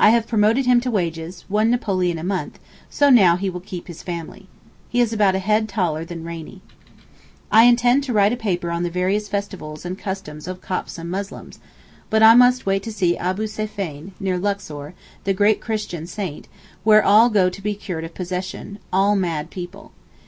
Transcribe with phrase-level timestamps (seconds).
[0.00, 4.48] I have promoted him to wages—one napoleon a month—so now he will keep his family.
[4.88, 6.60] He is about a head taller than Rainie.
[7.52, 11.08] I intend to write a paper on the various festivals and customs of Copts and
[11.08, 11.60] Muslims;
[12.10, 16.48] but I must wait to see Abu Seyfeyn, near Luxor, the great Christian Saint,
[16.82, 19.92] where all go to be cured of possession—all mad people.